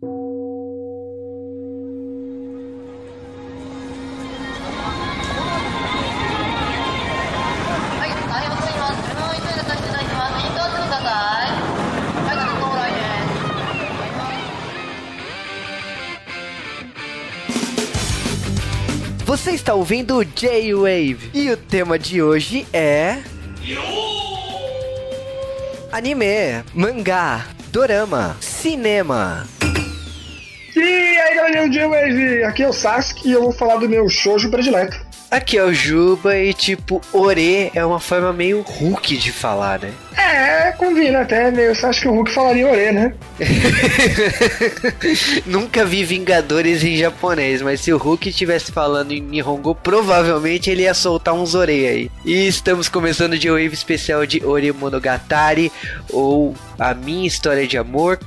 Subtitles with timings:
[0.00, 0.10] Você
[19.50, 23.18] está ouvindo J-Wave e o tema de hoje é.
[25.90, 29.57] Anime, mangá, dorama, cinema.
[31.48, 34.50] Aí galerinha do J-Wave, aqui é o Sasuke e eu vou falar do meu shoujo
[34.50, 35.00] predileto.
[35.30, 39.90] Aqui é o Juba e tipo, Ore é uma forma meio Hulk de falar, né?
[40.28, 43.14] É, combina até, meio, você acha que o Hulk falaria Ore, né?
[45.46, 50.82] Nunca vi Vingadores em japonês, mas se o Hulk estivesse falando em Nihongo, provavelmente ele
[50.82, 52.10] ia soltar uns Ore aí.
[52.24, 55.72] E estamos começando o Wave especial de Ore Monogatari,
[56.10, 58.18] ou A Minha História de Amor.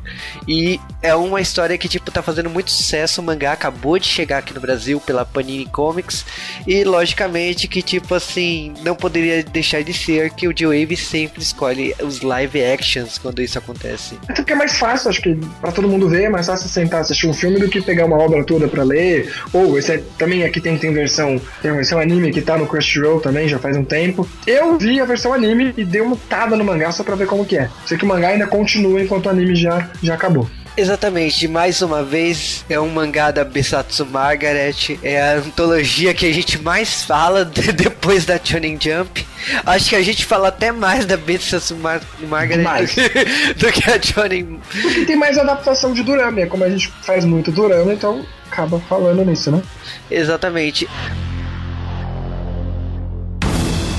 [0.48, 3.22] E é uma história que, tipo, tá fazendo muito sucesso.
[3.22, 6.26] O mangá acabou de chegar aqui no Brasil pela Panini Comics.
[6.66, 11.91] E, logicamente, que, tipo assim, não poderia deixar de ser que o Wave sempre escolhe
[12.04, 14.18] os live actions quando isso acontece.
[14.28, 17.02] Até porque é mais fácil, acho que pra todo mundo ver, é mais fácil sentar
[17.02, 19.32] assistir um filme do que pegar uma obra toda pra ler.
[19.54, 23.20] Ou esse é, também aqui tem, tem versão tem versão anime que tá no Crunchyroll
[23.20, 24.28] também, já faz um tempo.
[24.46, 27.46] Eu vi a versão anime e dei uma mutada no mangá só pra ver como
[27.46, 27.70] que é.
[27.86, 30.48] Sei que o mangá ainda continua enquanto o anime já, já acabou.
[30.79, 36.33] Exatamente, mais uma vez é um mangá da Besatsu Margaret, é a antologia que a
[36.35, 39.27] gente mais fala de- depois da Shonen Jump.
[39.65, 42.95] Acho que a gente fala até mais da Besatsu Mar Margaret Mais.
[43.57, 44.61] do que a Shonen.
[44.83, 48.79] Porque tem mais adaptação de Durama, é como a gente faz muito Durama, então acaba
[48.81, 49.63] falando nisso, né?
[50.11, 50.87] Exatamente.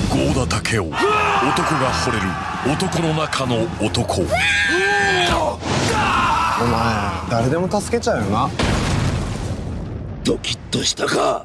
[0.09, 2.23] 郷田武雄男が惚れる
[2.71, 4.25] 男の中の男
[6.62, 6.72] お前
[7.28, 8.48] 誰でも助けちゃうよな。
[10.22, 11.44] ドキッとしたか。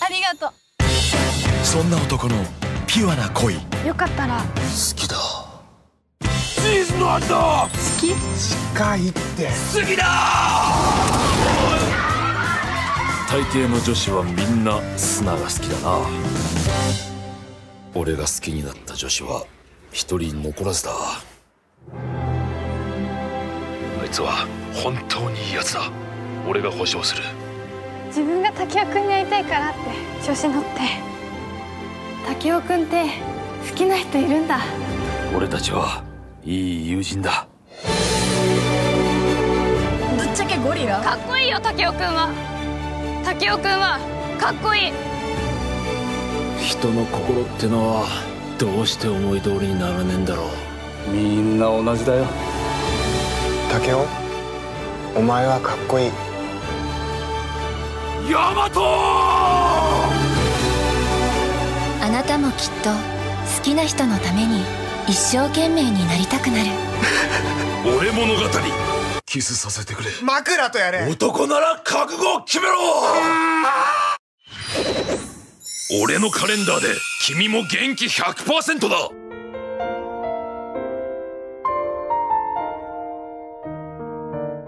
[0.00, 0.52] ありがと
[1.62, 2.34] そんな男の
[2.88, 3.54] ピュアな恋。
[3.54, 4.42] 好うよかったら。
[4.96, 5.16] きだ。
[6.20, 7.36] チーズの味だ。
[7.36, 7.68] 好
[8.00, 8.14] き？
[8.74, 9.46] 近いって。
[9.46, 10.04] 好きだ。
[13.30, 16.00] 大抵の女子はみんな砂が好きだな。
[17.94, 19.44] 俺が好きになった女子は
[19.92, 20.90] 一人残らずだ
[21.90, 21.94] あ
[24.04, 25.90] いつは本当にいいやつだ。
[26.48, 27.22] 俺が保証する。
[28.06, 29.78] 自分が竹雄くんに会いたいからって
[30.26, 30.68] 調子乗って。
[32.26, 33.04] 竹雄くんって
[33.68, 34.60] 好きな人いるんだ。
[35.36, 36.02] 俺たちは
[36.44, 37.46] いい友人だ。
[40.16, 41.00] ぶっちゃけゴリラ？
[41.00, 42.28] かっこいいよ竹雄くんは。
[43.24, 43.98] 竹雄くんは
[44.38, 44.92] かっこいい。
[46.60, 48.04] 人の心ってのは
[48.58, 50.48] どうして思い通りにならねえんだろう
[51.08, 52.26] みんな同じだよ。
[53.70, 53.96] 竹雄
[55.16, 56.10] お前はかっこいい。
[58.30, 58.80] ヤマト
[62.04, 62.90] あなたもきっと
[63.56, 64.62] 好きな人のために
[65.08, 66.70] 一生懸命になりたくなる。
[67.98, 68.40] 俺物語。
[69.26, 70.10] キスさせてくれ。
[70.22, 71.08] 枕とやれ。
[71.10, 72.74] 男なら覚悟を決めろ！
[76.04, 76.88] 俺のカレンダーで
[77.22, 79.21] 君も元気100%だ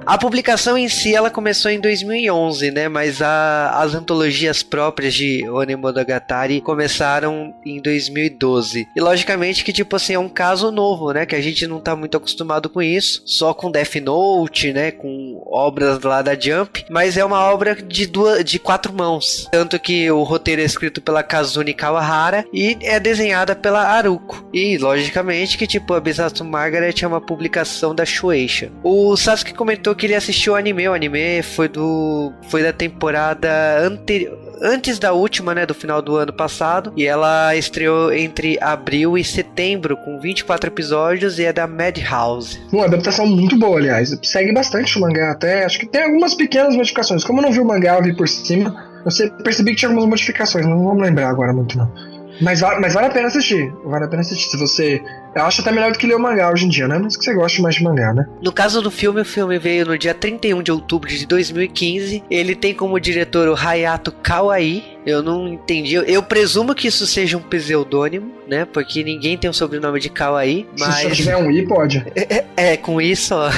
[0.06, 2.88] A publicação em si ela começou em 2011, né?
[2.88, 8.87] Mas a- as antologias próprias de Onemonogatari começaram em 2012.
[8.94, 11.25] E logicamente que tipo assim é um caso novo, né?
[11.25, 14.91] Que a gente não tá muito acostumado com isso, só com Death Note, né?
[14.91, 19.48] Com obras lá da Jump, mas é uma obra de duas, de quatro mãos.
[19.50, 24.48] Tanto que o roteiro é escrito pela Kazuni Kawahara e é desenhada pela Haruko.
[24.53, 28.71] E logicamente que tipo a Besatsu Margaret é uma publicação da Shueisha.
[28.82, 30.88] O Sasuke comentou que ele assistiu o anime.
[30.88, 36.16] O anime foi do foi da temporada anterior antes da última, né, do final do
[36.16, 41.66] ano passado, e ela estreou entre abril e setembro com 24 episódios e é da
[41.66, 42.59] Madhouse.
[42.72, 44.16] Uma adaptação muito boa, aliás.
[44.22, 45.65] Segue bastante o mangá até.
[45.65, 47.24] Acho que tem algumas pequenas modificações.
[47.24, 48.74] Como eu não vi o mangá, eu vi por cima.
[49.04, 50.66] Eu percebi que tinha algumas modificações.
[50.66, 51.92] Não vamos lembrar agora muito, não.
[52.41, 53.71] Mas, mas vale a pena assistir.
[53.84, 54.51] Vale a pena assistir.
[54.51, 55.03] Se você.
[55.34, 56.98] Eu acho até melhor do que ler o mangá hoje em dia, né?
[56.98, 58.27] Mas que você goste mais de mangá, né?
[58.41, 62.22] No caso do filme, o filme veio no dia 31 de outubro de 2015.
[62.31, 64.83] Ele tem como diretor o Hayato Kawai.
[65.04, 65.95] Eu não entendi.
[65.95, 68.65] Eu, presumo que isso seja um pseudônimo, né?
[68.65, 70.66] Porque ninguém tem o sobrenome de Kawai.
[70.77, 72.04] Se só Mas tiver um i, pode.
[72.16, 73.51] é, é, com isso, ó.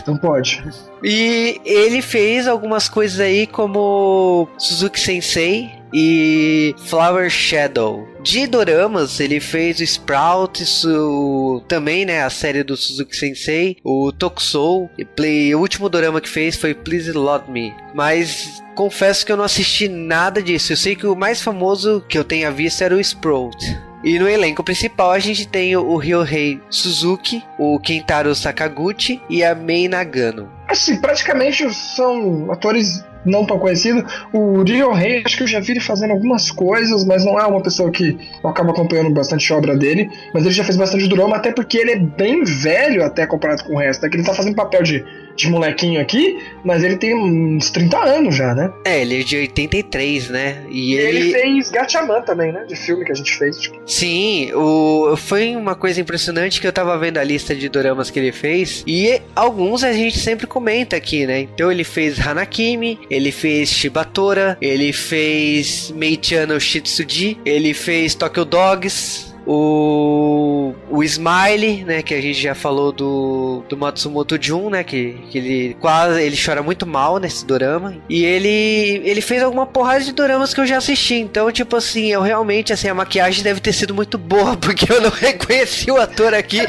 [0.00, 0.62] Então pode.
[1.02, 8.08] E ele fez algumas coisas aí como Suzuki Sensei, e Flower Shadow.
[8.22, 11.21] De doramas, ele fez o Sprouts, o,
[11.68, 16.56] também, né, a série do Suzuki Sensei, o Tokusou, play, o último dorama que fez
[16.56, 17.74] foi Please Love Me.
[17.94, 20.72] Mas confesso que eu não assisti nada disso.
[20.72, 23.56] Eu sei que o mais famoso que eu tenha visto era o Sprout.
[24.04, 29.54] E no elenco principal a gente tem o Ryohei Suzuki, o Kentaro Sakaguchi e a
[29.54, 30.50] Mei Nagano.
[30.66, 34.04] Assim, praticamente são atores não tão conhecidos.
[34.32, 37.62] O Ryohei, acho que eu já vi ele fazendo algumas coisas, mas não é uma
[37.62, 40.10] pessoa que eu acabo acompanhando bastante a obra dele.
[40.34, 43.74] Mas ele já fez bastante drama, até porque ele é bem velho até comparado com
[43.74, 44.04] o resto.
[44.04, 45.04] É que ele tá fazendo papel de
[45.36, 48.72] de molequinho aqui, mas ele tem uns 30 anos já, né?
[48.84, 50.64] É, ele é de 83, né?
[50.68, 51.18] E, e ele...
[51.18, 51.32] ele...
[51.32, 52.64] fez Gatchaman também, né?
[52.64, 53.58] De filme que a gente fez.
[53.58, 53.80] Tipo.
[53.86, 55.16] Sim, o...
[55.16, 58.82] foi uma coisa impressionante que eu tava vendo a lista de doramas que ele fez,
[58.86, 61.40] e alguns a gente sempre comenta aqui, né?
[61.40, 69.31] Então ele fez Hanakimi, ele fez Shibatora, ele fez Meichano Shitsuji, ele fez Tokyo Dogs,
[69.46, 75.16] o, o Smile, né, que a gente já falou do, do Matsumoto Jun, né, que,
[75.30, 77.94] que ele quase ele chora muito mal nesse dorama.
[78.08, 81.14] E ele ele fez alguma porrada de doramas que eu já assisti.
[81.14, 85.00] Então, tipo assim, eu realmente assim, a maquiagem deve ter sido muito boa, porque eu
[85.00, 86.60] não reconheci o ator aqui.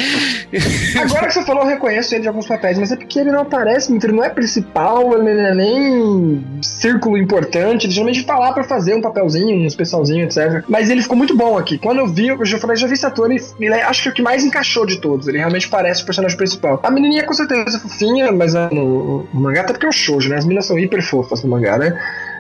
[1.00, 3.42] Agora que você falou, eu reconheço ele de alguns papéis, mas é porque ele não
[3.42, 8.38] aparece muito, ele não é principal, ele não é nem círculo importante, ele geralmente tá
[8.38, 10.64] lá pra fazer um papelzinho, um especialzinho, etc.
[10.68, 11.78] Mas ele ficou muito bom aqui.
[11.78, 14.10] Quando eu vi, eu já falei, já vi esse ator e ele é, acho que
[14.10, 15.28] é o que mais encaixou de todos.
[15.28, 16.80] Ele realmente parece o personagem principal.
[16.84, 19.94] A menininha com certeza é fofinha, mas é no, no mangá, até porque é um
[19.94, 20.38] shoujo, né?
[20.38, 21.98] As meninas são hiper fofas no mangá, né?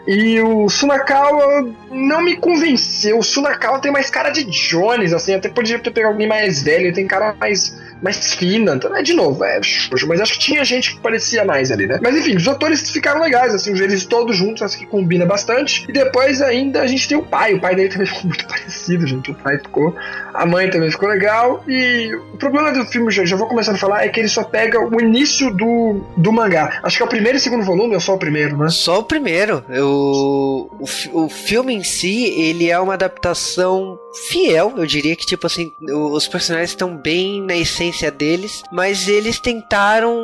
[0.08, 3.20] E o Sunakawa não me convenceu.
[3.20, 6.94] O Sunakawa tem mais cara de Jones, assim, até podia ter pegado alguém mais velho,
[6.94, 7.74] tem cara mais
[8.04, 8.76] mais fina.
[8.76, 9.62] Então, é, de novo, é
[10.08, 12.00] mas acho que tinha gente que parecia mais ali, né?
[12.02, 15.86] Mas enfim, os atores ficaram legais, assim, eles todos juntos, acho que combina bastante.
[15.88, 19.08] E depois ainda a gente tem o pai, o pai dele também ficou muito parecido,
[19.08, 19.32] gente.
[19.32, 19.96] O pai ficou.
[20.34, 21.64] A mãe também ficou legal.
[21.66, 24.44] E o problema do filme, já, já vou começando a falar, é que ele só
[24.44, 26.80] pega o início do, do mangá.
[26.84, 28.68] Acho que é o primeiro e segundo volume, ou só o primeiro, né?
[28.70, 29.64] Só o primeiro.
[29.70, 34.00] Eu, o, o filme em si, ele é uma adaptação
[34.30, 39.40] fiel, eu diria que, tipo assim, os personagens estão bem na essência deles, mas eles
[39.40, 40.16] tentaram,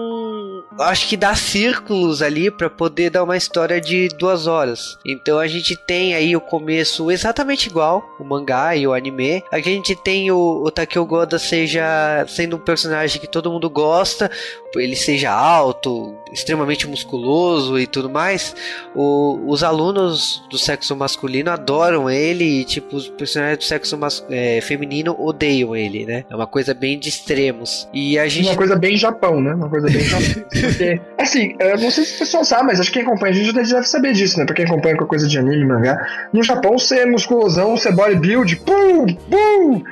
[0.80, 4.98] acho que dar círculos ali para poder dar uma história de duas horas.
[5.06, 9.44] Então a gente tem aí o começo exatamente igual, o mangá e o anime.
[9.52, 14.30] A gente tem o, o Takeo Goda seja sendo um personagem que todo mundo gosta,
[14.76, 18.56] ele seja alto, extremamente musculoso e tudo mais,
[18.96, 24.26] o, os alunos do sexo masculino adoram ele e, tipo, os personagens do sexo mas,
[24.30, 26.24] é, feminino odeiam ele, né?
[26.30, 27.88] É uma coisa bem de extremos.
[27.94, 28.48] E a gente...
[28.48, 29.54] Uma coisa bem Japão, né?
[29.54, 30.44] Uma coisa bem Japão.
[30.50, 33.36] Porque, assim, eu não sei se o pessoal sabe, mas acho que quem acompanha a
[33.36, 34.46] gente deve saber disso, né?
[34.46, 35.98] Pra quem acompanha com coisa de anime, mangá.
[36.34, 39.84] No Japão, você é musculosão, você é bodybuild, pum, pum,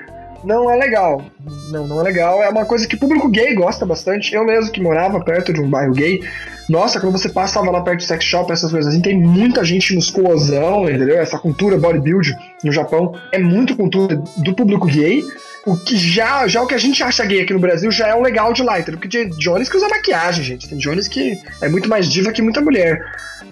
[0.47, 1.21] não é legal.
[1.69, 2.41] Não, não é legal.
[2.41, 4.33] É uma coisa que o público gay gosta bastante.
[4.33, 6.21] Eu mesmo que morava perto de um bairro gay,
[6.69, 9.93] nossa, quando você passava lá perto do sex shop, essas coisas assim, tem muita gente
[9.93, 11.17] musculosão, entendeu?
[11.17, 12.33] Essa cultura bodybuild
[12.63, 15.23] no Japão é muito cultura do público gay.
[15.65, 18.15] O que já, já o que a gente acha gay aqui no Brasil já é
[18.15, 18.97] um legal de entendeu?
[18.97, 20.69] Porque tem Jones que usa maquiagem, gente.
[20.69, 23.01] Tem Jones que é muito mais diva que muita mulher.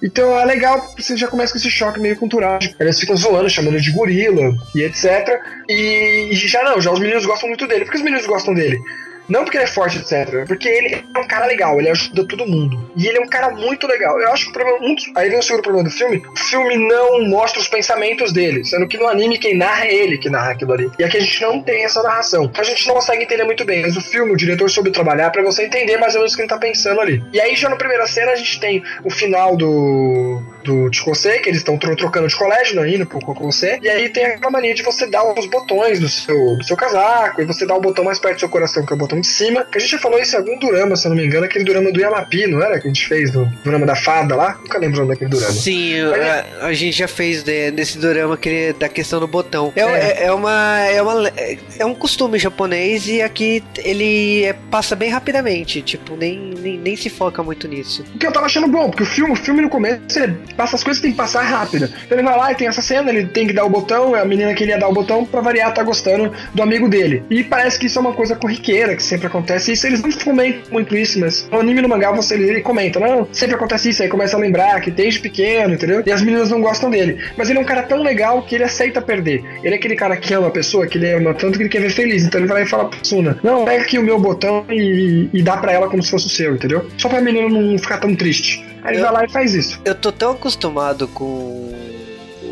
[0.01, 2.59] Então é legal, você já começa com esse choque meio cultural.
[2.80, 5.39] Eles ficam zoando, chamando de gorila e etc.
[5.69, 7.86] E já não, já os meninos gostam muito dele.
[7.86, 8.80] Por que os meninos gostam dele?
[9.27, 10.45] Não porque ele é forte, etc.
[10.48, 12.92] Porque ele é um cara legal, ele ajuda todo mundo.
[12.95, 14.19] E ele é um cara muito legal.
[14.19, 14.80] Eu acho que o problema.
[14.81, 18.31] Um dos, aí vem o segundo problema do filme: o filme não mostra os pensamentos
[18.31, 18.64] dele.
[18.64, 20.92] Sendo que no anime quem narra é ele que narra aquilo ali.
[21.00, 22.52] E aqui a gente não tem essa narração.
[22.57, 23.81] A gente não consegue entender muito bem.
[23.81, 26.42] Mas o filme, o diretor soube trabalhar para você entender mais ou menos o que
[26.42, 27.23] ele tá pensando ali.
[27.33, 30.55] E aí já na primeira cena a gente tem o final do.
[30.66, 33.80] Do Chikose, que eles estão trocando de colégio, né, indo pro Kokose.
[33.81, 37.42] E aí tem aquela mania de você dar os botões do seu, do seu casaco.
[37.42, 39.28] E você dá o botão mais perto do seu coração, que é o botão de
[39.28, 39.64] cima.
[39.66, 41.64] Que a gente já falou isso em algum Durama, se eu não me engano, aquele
[41.64, 42.80] Durama do Yamapi, não era?
[42.80, 44.57] Que a gente fez do Durama da fada lá?
[44.62, 45.52] Nunca lembro o nome daquele Durama.
[45.52, 49.72] Sim, a, a, gente já fez de, desse Durama que, da questão do botão.
[49.76, 50.26] É, é.
[50.26, 51.31] é, uma, é, uma,
[51.78, 55.81] é um costume japonês e aqui ele é, passa bem rapidamente.
[55.81, 58.04] Tipo, nem, nem, nem se foca muito nisso.
[58.16, 60.76] O que eu tava achando bom, porque o filme, o filme no começo ele passa
[60.76, 61.85] as coisas que tem que passar rápido.
[62.06, 64.26] Então ele vai lá e tem essa cena, ele tem que dar o botão, a
[64.26, 67.24] menina queria dar o botão pra variar, tá gostando do amigo dele.
[67.30, 70.62] E parece que isso é uma coisa corriqueira que sempre acontece isso, eles não comentam
[70.71, 74.09] muito isso, mas no anime no mangá você ele comenta, não, sempre acontece isso, aí
[74.09, 76.04] começa a lembrar que desde pequeno, entendeu?
[76.06, 77.19] E as meninas não gostam dele.
[77.38, 79.44] Mas ele é um cara tão legal que ele aceita perder.
[79.64, 81.81] Ele é aquele cara que ama a pessoa, que ele ama tanto que ele quer
[81.81, 82.24] ver feliz.
[82.24, 85.30] Então ele vai lá e fala pra Suna, não, pega aqui o meu botão e,
[85.33, 86.85] e dá pra ela como se fosse o seu, entendeu?
[86.97, 88.75] Só pra menina não ficar tão triste.
[88.85, 89.80] Aí ele vai lá e faz isso.
[89.83, 91.73] Eu tô tão acostumado com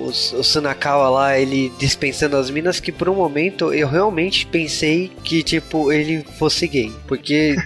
[0.04, 5.44] o Sunakawa lá, ele dispensando as minas, que por um momento eu realmente pensei que,
[5.44, 6.92] tipo, ele fosse gay.
[7.08, 7.56] Porque.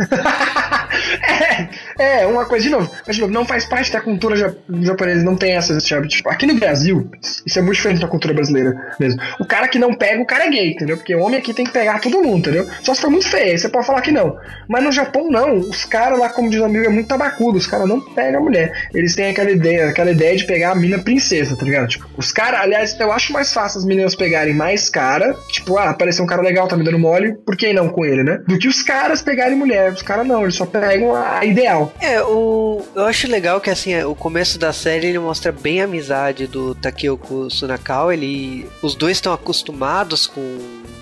[1.98, 4.54] é, é, uma coisa, de novo, mas de novo, não faz parte da cultura ja-
[4.82, 6.08] japonesa, não tem essa, sabe?
[6.08, 7.10] Tipo, aqui no Brasil,
[7.46, 9.20] isso é muito diferente da cultura brasileira mesmo.
[9.40, 10.98] O cara que não pega, o cara é gay, entendeu?
[10.98, 12.68] Porque o homem aqui tem que pegar todo mundo, entendeu?
[12.82, 14.38] Só se for muito feio, você pode falar que não.
[14.68, 15.58] Mas no Japão, não.
[15.58, 17.58] Os caras lá, como diz o amigo, é muito tabacudo.
[17.58, 18.72] Os caras não pegam a mulher.
[18.94, 21.88] Eles têm aquela ideia, aquela ideia de pegar a mina princesa, tá ligado?
[21.88, 25.90] Tipo, os caras, aliás, eu acho mais fácil as meninas pegarem mais cara, tipo, ah,
[25.90, 28.42] apareceu um cara legal, tá me dando mole, por que não com ele, né?
[28.48, 29.92] Do que os caras pegarem mulher.
[29.92, 31.94] Os caras não, eles só pegam a ideal.
[32.00, 35.86] É, o, eu acho legal que assim, o começo da série ele mostra bem a
[35.86, 38.14] amizade do Takeo com o Sunakawa.
[38.14, 40.42] Ele, os dois estão acostumados com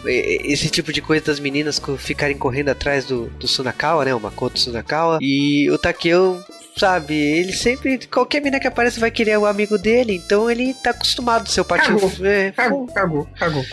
[0.05, 4.13] esse tipo de coisa das meninas ficarem correndo atrás do, do Sunakawa, né?
[4.13, 5.19] O Makoto Sunakawa.
[5.21, 6.43] E o Takeo.
[6.77, 7.97] Sabe, ele sempre.
[8.05, 11.97] Qualquer menina que aparece vai querer o amigo dele, então ele tá acostumado, seu patinho.
[11.97, 12.25] Cagou.
[12.25, 13.63] É, Cagou, cagou, cagou.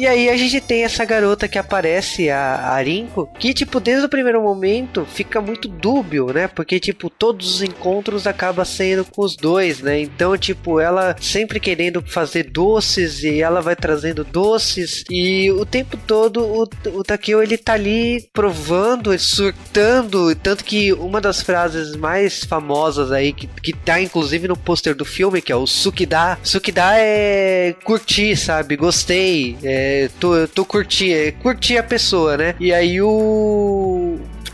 [0.00, 4.06] E aí a gente tem essa garota que aparece, a, a Rinko, que, tipo, desde
[4.06, 6.48] o primeiro momento fica muito dúbio, né?
[6.48, 10.00] Porque, tipo, todos os encontros acaba sendo com os dois, né?
[10.00, 15.98] Então, tipo, ela sempre querendo fazer doces e ela vai trazendo doces e o tempo
[16.06, 22.42] todo o, o Takeo, ele tá ali provando, surtando, tanto que uma das frases mais
[22.44, 26.38] famosas aí, que, que tá inclusive no pôster do filme, que é o Sukida.
[26.42, 28.76] Sukida é curtir, sabe?
[28.76, 32.54] Gostei, é, tô, tô curtindo, é curtir a pessoa, né?
[32.60, 33.79] E aí o.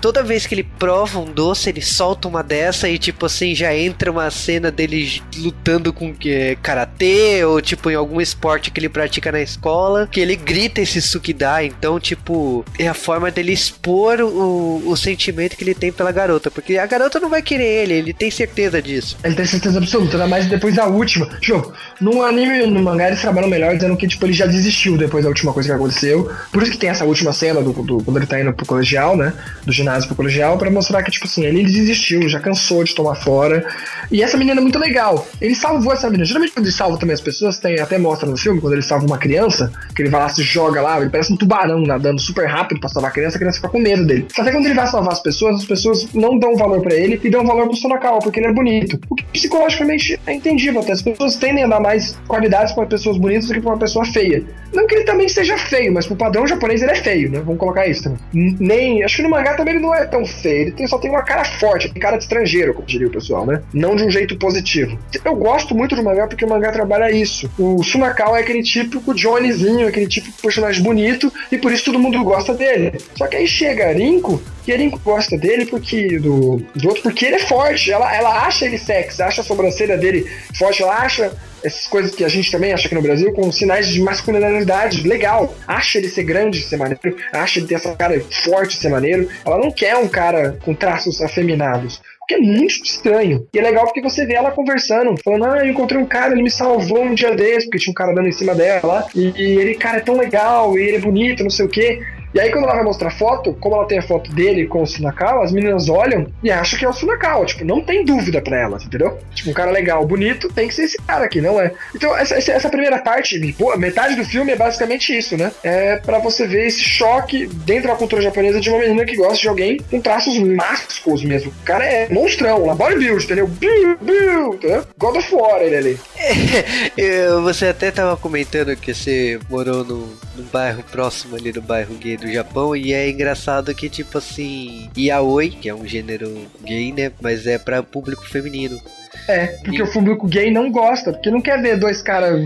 [0.01, 3.75] Toda vez que ele prova um doce, ele solta uma dessa e, tipo assim, já
[3.75, 8.89] entra uma cena dele lutando com é, karatê ou, tipo, em algum esporte que ele
[8.89, 11.63] pratica na escola, que ele grita esse Sukida.
[11.65, 16.51] Então, tipo, é a forma dele expor o, o sentimento que ele tem pela garota.
[16.51, 19.17] Porque a garota não vai querer ele, ele tem certeza disso.
[19.23, 21.27] Ele tem certeza absoluta, ainda mais depois da última.
[21.41, 25.25] Tipo, no anime no mangá eles trabalham melhor dizendo que, tipo, ele já desistiu depois
[25.25, 26.31] da última coisa que aconteceu.
[26.53, 29.17] Por isso que tem essa última cena do, do- quando ele tá indo pro colegial,
[29.17, 29.33] né?
[29.65, 33.15] Do ginásio pro colegial, pra mostrar que, tipo assim, ele desistiu, já cansou de tomar
[33.15, 33.65] fora.
[34.11, 35.27] E essa menina é muito legal.
[35.41, 36.25] Ele salvou essa menina.
[36.25, 39.07] Geralmente quando ele salva também as pessoas, tem até mostra no filme, quando ele salva
[39.07, 42.47] uma criança, que ele vai lá, se joga lá, ele parece um tubarão nadando super
[42.47, 44.27] rápido pra salvar a criança, a criança fica com medo dele.
[44.35, 47.21] Só que quando ele vai salvar as pessoas, as pessoas não dão valor pra ele
[47.23, 48.99] e dão valor pro Sonakawa, porque ele é bonito.
[49.09, 50.93] O que psicologicamente é entendível até.
[50.93, 54.05] As pessoas tendem a dar mais qualidades pra pessoas bonitas do que pra uma pessoa
[54.05, 54.45] feia.
[54.73, 57.41] Não que ele também seja feio, mas pro padrão japonês ele é feio, né?
[57.41, 58.19] Vamos colocar isso também.
[58.33, 59.05] Nem.
[59.05, 60.63] Acho que no mangá também ele não é tão feio.
[60.63, 63.63] Ele tem- só tem uma cara forte, cara de estrangeiro, como diria o pessoal, né?
[63.73, 64.99] Não de um jeito positivo.
[65.25, 67.51] Eu gosto muito do mangá porque o mangá trabalha isso.
[67.59, 72.23] O Sunakawa é aquele típico Johnnyzinho, aquele de personagem bonito, e por isso todo mundo
[72.25, 72.99] gosta dele.
[73.17, 76.19] Só que aí chega Rinko, e Rinko gosta dele porque.
[76.19, 77.91] Do, do outro, porque ele é forte.
[77.91, 81.33] Ela, ela acha ele sexy, acha a sobrancelha dele forte, ela acha
[81.63, 85.55] essas coisas que a gente também acha aqui no Brasil com sinais de masculinidade legal.
[85.67, 89.29] Acha ele ser grande, ser maneiro, acha ele ter essa cara forte, ser maneiro.
[89.45, 92.01] Ela não quer um cara com traços afeminados.
[92.23, 93.47] O que é muito estranho.
[93.55, 96.43] E é legal porque você vê ela conversando, falando: Ah, eu encontrei um cara, ele
[96.43, 99.07] me salvou um dia desse, porque tinha um cara dando em cima dela lá.
[99.15, 102.01] E ele, cara, é tão legal, e ele é bonito, não sei o quê.
[102.37, 104.87] E aí, quando ela vai mostrar foto, como ela tem a foto dele com o
[104.87, 107.47] Sunakawa, as meninas olham e acham que é o Sunakawa.
[107.47, 109.19] Tipo, não tem dúvida pra elas, entendeu?
[109.35, 111.73] Tipo, um cara legal, bonito, tem que ser esse cara aqui, não é?
[111.95, 113.39] Então, essa, essa- primeira parte,
[113.79, 115.51] metade do filme é basicamente isso, né?
[115.65, 119.39] É pra você ver esse choque dentro da cultura japonesa de uma menina que gosta
[119.41, 121.51] de alguém com traços másculos mesmo.
[121.63, 123.47] O cara é monstrão, lá, bodybuild, entendeu?
[123.49, 124.85] Biu, biu, entendeu?
[124.99, 126.01] God of War ele ali.
[127.45, 132.17] Você até tava comentando que você morou num, num bairro próximo ali do bairro gay
[132.17, 137.13] do Japão e é engraçado que tipo assim, yaoi, que é um gênero gay, né,
[137.21, 138.81] mas é pra público feminino.
[139.29, 142.41] É, porque o público gay não gosta, porque não quer ver dois caras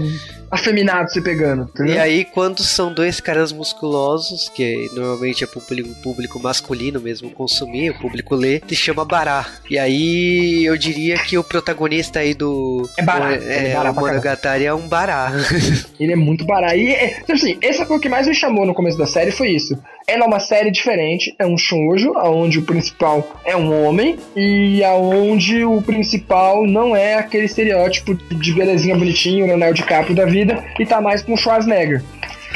[0.51, 1.95] afeminados se pegando, entendeu?
[1.95, 7.91] E aí quando são dois caras musculosos, que normalmente é público, público masculino mesmo consumir,
[7.91, 9.47] o público lê, se chama bará.
[9.69, 13.91] E aí eu diria que o protagonista aí do É bará, é, é é, bará
[13.91, 15.33] o Monogatari é um bará.
[15.99, 16.77] Ele é muito barato.
[16.77, 19.31] E, é, então, assim, esse foi o que mais me chamou no começo da série,
[19.31, 19.79] foi isso.
[20.11, 24.83] Ela é uma série diferente, é um shoujo, onde o principal é um homem, e
[24.83, 30.85] aonde o principal não é aquele estereótipo de belezinha bonitinho, Leonardo DiCaprio da vida, e
[30.85, 32.03] tá mais com Schwarzenegger.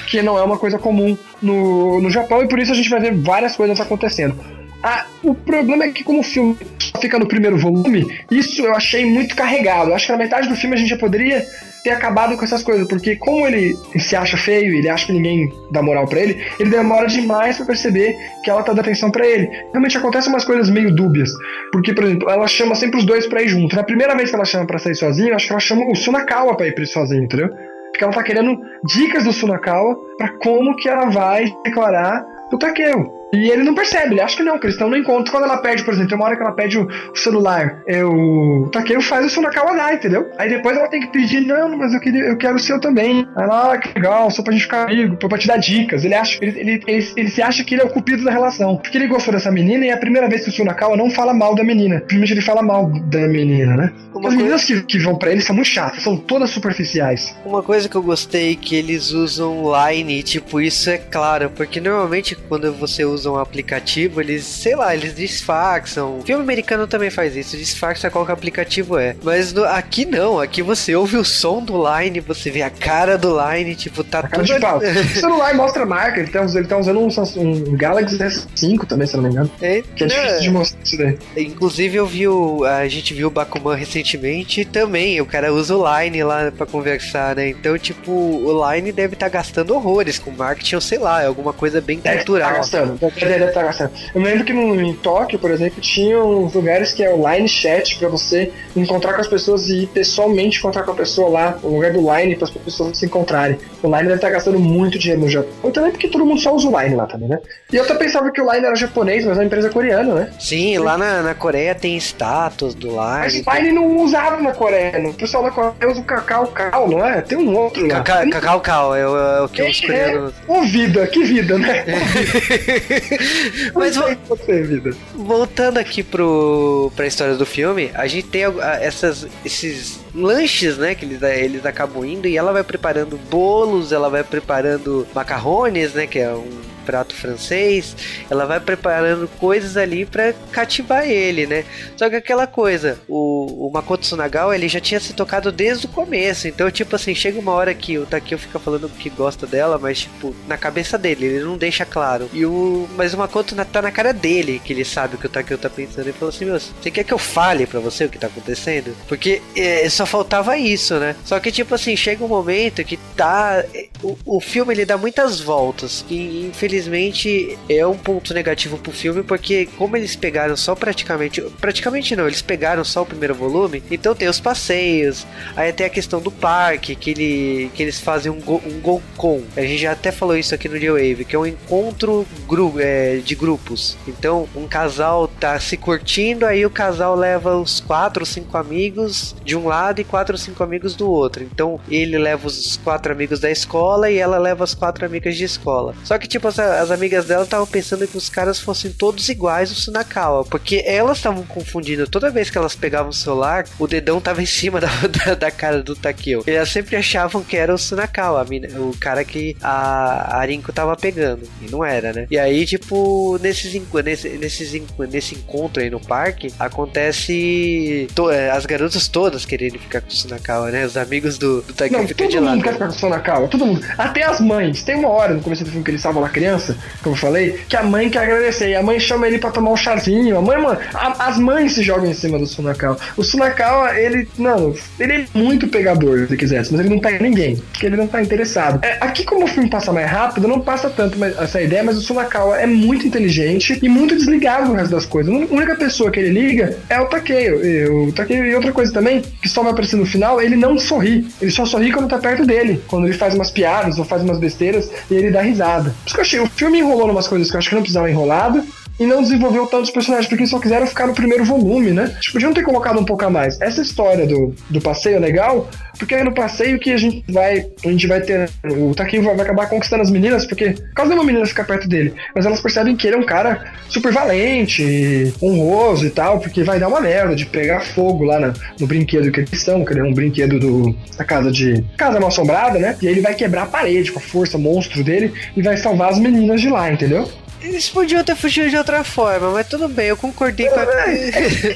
[0.09, 2.99] Que não é uma coisa comum no, no Japão, e por isso a gente vai
[2.99, 4.35] ver várias coisas acontecendo.
[4.83, 8.75] Ah, o problema é que como o filme só fica no primeiro volume, isso eu
[8.75, 9.95] achei muito carregado.
[9.95, 11.47] Acho que na metade do filme a gente já poderia
[11.85, 15.53] ter acabado com essas coisas, porque como ele se acha feio, ele acha que ninguém
[15.71, 19.27] dá moral pra ele, ele demora demais pra perceber que ela tá dando atenção pra
[19.27, 19.49] ele.
[19.71, 21.31] Realmente acontecem umas coisas meio dúbias,
[21.71, 23.77] porque, por exemplo, ela chama sempre os dois pra ir junto.
[23.77, 25.95] Na primeira vez que ela chama pra sair sozinha, eu acho que ela chama o
[25.95, 27.51] Sunakawa pra ir pra ir sozinho, entendeu?
[27.93, 33.24] Porque ela tá querendo dicas do Sunakawa pra como que ela vai declarar o Takeo.
[33.35, 35.33] E ele não percebe, ele acha que não, que eles estão no encontro.
[35.33, 38.69] Quando ela pede, por exemplo, tem uma hora que ela pede o, celular, é, o
[38.71, 40.31] Takeo faz o Sunakawa dar, entendeu?
[40.39, 43.27] Aí depois ela tem que pedir, não, mas eu, queria, eu quero o seu também.
[43.37, 46.05] Aí ela, ah, que legal, só pra gente ficar amigo, pra te dar dicas.
[46.05, 48.77] Ele, acha, ele, ele, ele, ele, se acha que ele é o cupido da relação.
[48.77, 51.35] Porque ele gostou dessa menina e é a primeira vez que o Sunakawa não fala
[51.35, 52.01] mal da menina.
[52.07, 53.93] Primeiro ele fala mal da menina, né?
[54.15, 57.37] Uma As meninas que, que vão pra ele são muito chatas, são todas superficiais.
[57.45, 62.37] Uma coisa que eu gostei que eles usam line, tipo, isso é claro, porque normalmente
[62.37, 66.19] quando você usa um aplicativo, eles, sei lá, eles disfarçam.
[66.19, 69.17] O filme americano também faz isso, disfarça qual que o aplicativo é.
[69.23, 73.17] Mas no- aqui não, aqui você ouve o som do line, você vê a cara
[73.19, 74.55] do line, tipo, tá A cara tudo.
[75.15, 79.07] O celular mostra a marca, ele tá, ele tá usando um, um Galaxy S5 também,
[79.07, 79.51] se não me engano.
[79.61, 80.15] É, Que é né?
[80.15, 81.19] difícil de mostrar isso daí.
[81.45, 85.77] Inclusive eu vi o, a gente viu o Bakuman recentemente e também o cara usa
[85.77, 87.49] o Line lá pra conversar, né?
[87.49, 91.53] Então, tipo, o Line deve estar gastando horrores com marketing, ou sei lá, é alguma
[91.53, 92.53] coisa bem Deve estar cultural.
[92.55, 92.99] gastando.
[92.99, 93.91] Deve, deve estar gastando.
[94.15, 97.29] Eu me lembro que no, em Tóquio, por exemplo, tinha uns lugares que é o
[97.29, 101.29] Line Chat pra você encontrar com as pessoas e ir pessoalmente encontrar com a pessoa
[101.29, 103.59] lá, o lugar do Line para as pessoas se encontrarem.
[103.83, 105.51] O Line deve estar gastando muito dinheiro no Japão.
[105.65, 107.39] E também porque todo mundo só usa o Line lá também, né?
[107.73, 110.31] E eu até pensava que o Line era japonês, mas é uma empresa coreana, né?
[110.39, 113.45] Sim, lá na, na Coreia tem status do Mas Line.
[113.47, 114.99] o Line não usava na Coreia.
[115.09, 117.21] O pessoal da Coreia usa o Cacau Cal, não é?
[117.21, 118.01] Tem um outro lá.
[118.03, 120.35] Cacau, Cal, é o, é o que os É, coreanos.
[120.49, 121.85] Ô vida, que vida, né?
[123.75, 124.95] Mas vo- você, vida.
[125.15, 128.43] voltando aqui pro, pra história do filme, a gente tem
[128.81, 134.09] essas, esses lanches, né, que eles, eles acabam indo e ela vai preparando bolos, ela
[134.09, 137.97] vai preparando macarrones, né, que é um prato francês,
[138.31, 141.65] ela vai preparando coisas ali pra cativar ele, né?
[141.97, 145.89] Só que aquela coisa, o, o Makoto Tsunagawa, ele já tinha se tocado desde o
[145.89, 149.79] começo, então tipo assim, chega uma hora que o Takeo fica falando que gosta dela,
[149.79, 152.29] mas tipo, na cabeça dele, ele não deixa claro.
[152.35, 155.27] E o mas o Makoto na- tá na cara dele, que ele sabe o que
[155.27, 158.05] o Takeo tá pensando, ele falou assim, meu, você quer que eu fale pra você
[158.05, 158.95] o que tá acontecendo?
[159.09, 161.17] Porque é, só faltava isso, né?
[161.25, 163.65] Só que tipo assim, chega um momento que tá
[164.05, 169.23] o, o filme ele dá muitas voltas, que infelizmente é um ponto negativo pro filme,
[169.23, 174.15] porque como eles pegaram só praticamente, praticamente não, eles pegaram só o primeiro volume, então
[174.15, 178.41] tem os passeios, aí tem a questão do parque, que, ele, que eles fazem um,
[178.41, 181.47] go, um a gente já até falou isso aqui no New Wave, que é um
[181.47, 187.57] encontro gru, é, de grupos, então um casal tá se curtindo, aí o casal leva
[187.57, 191.43] os quatro ou cinco amigos de um lado e quatro ou cinco amigos do outro,
[191.43, 195.45] então ele leva os quatro amigos da escola e ela leva as quatro amigas de
[195.45, 195.95] escola.
[196.05, 199.71] Só que, tipo, as, as amigas dela estavam pensando que os caras fossem todos iguais
[199.71, 202.07] o Sunakawa, porque elas estavam confundindo.
[202.07, 204.89] Toda vez que elas pegavam o celular, o dedão tava em cima da,
[205.27, 206.43] da, da cara do Takeo.
[206.47, 210.97] Elas sempre achavam que era o Sunakawa, mina- o cara que a, a Rinko tava
[210.97, 211.43] pegando.
[211.63, 212.27] E não era, né?
[212.31, 213.73] E aí, tipo, nesses,
[214.05, 220.01] nesse, nesses, nesse encontro aí no parque, acontece to- é, as garotas todas querendo ficar
[220.01, 220.85] com o Sunakawa, né?
[220.85, 222.63] Os amigos do, do Takeo Não, todo de mundo lado.
[222.63, 223.81] quer ficar com o Sonakawa, todo mundo.
[223.97, 224.83] Até as mães.
[224.83, 227.61] Tem uma hora no começo do filme que eles estavam lá criança, como eu falei,
[227.69, 228.71] que a mãe quer agradecer.
[228.71, 230.37] E a mãe chama ele pra tomar um chazinho.
[230.39, 232.97] A mãe, mano, a- as mães se jogam em cima do Sunakawa.
[233.17, 237.57] O Sunakawa, ele, não, ele é muito pegador, se quisesse, mas ele não pega ninguém,
[237.57, 238.85] porque ele não tá interessado.
[238.85, 241.97] É, aqui, como o filme passa mais rápido, não passa tanto mas- essa ideia, mas
[241.97, 245.33] o Sunakawa é muito inteligente e muito desligado do resto das coisas.
[245.33, 247.65] A única pessoa que ele liga é o Takeo.
[247.65, 250.79] E, o Takeo, e outra coisa também, que só vai aparecer no final, ele não
[250.79, 251.27] sorri.
[251.41, 252.83] Ele só sorri quando tá perto dele.
[252.89, 255.91] Quando ele faz umas piadas ou faz umas besteiras e ele dá risada.
[255.91, 257.83] Por isso que eu achei, o filme enrolou umas coisas que eu acho que não
[257.83, 258.65] precisava enrolado.
[258.99, 262.15] E não desenvolveu tantos personagens, porque só quiseram ficar no primeiro volume, né?
[262.21, 263.61] Tipo, podiam ter colocado um pouco a mais.
[263.61, 267.67] Essa história do, do passeio é legal, porque é no passeio que a gente vai.
[267.85, 268.49] A gente vai ter.
[268.65, 270.71] O Takeo vai, acabar conquistando as meninas, porque.
[270.71, 272.15] De uma menina ficar perto dele.
[272.35, 276.79] Mas elas percebem que ele é um cara super valente, honroso e tal, porque vai
[276.79, 280.03] dar uma merda de pegar fogo lá na- no brinquedo que eles estão, que é
[280.03, 281.85] um brinquedo do, da casa de.
[281.97, 282.97] Casa mal assombrada, né?
[283.03, 286.11] E aí ele vai quebrar a parede com a força monstro dele e vai salvar
[286.11, 287.29] as meninas de lá, entendeu?
[287.65, 290.83] Eles podiam ter fugido de outra forma, mas tudo bem, eu concordei com a.
[290.83, 291.31] É,